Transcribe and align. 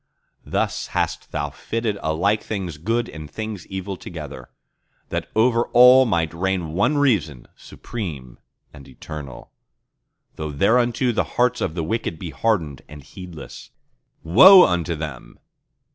Thus 0.47 0.87
hast 0.97 1.31
Thou 1.31 1.51
fitted 1.51 1.99
alike 2.01 2.41
things 2.41 2.79
good 2.79 3.07
and 3.07 3.29
things 3.29 3.67
evil 3.67 3.95
together, 3.95 4.49
That 5.09 5.29
over 5.35 5.65
all 5.73 6.07
might 6.07 6.33
reign 6.33 6.73
one 6.73 6.97
Reason, 6.97 7.47
supreme 7.55 8.39
and 8.73 8.87
eternal; 8.87 9.51
Though 10.37 10.53
thereunto 10.53 11.11
the 11.11 11.23
hearts 11.37 11.61
of 11.61 11.75
the 11.75 11.83
wicked 11.83 12.17
be 12.17 12.31
hardened 12.31 12.81
and 12.89 13.03
heedless— 13.03 13.69
Woe 14.23 14.65
unto 14.65 14.95
them! 14.95 15.37